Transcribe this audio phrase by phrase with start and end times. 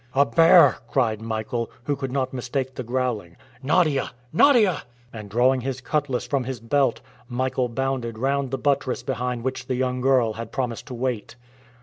[0.15, 3.35] "A bear;" cried Michael, who could not mistake the growling.
[3.61, 4.81] "Nadia; Nadia!"
[5.13, 9.75] And drawing his cutlass from his belt, Michael bounded round the buttress behind which the
[9.75, 11.35] young girl had promised to wait.